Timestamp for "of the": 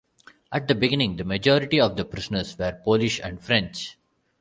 1.79-2.03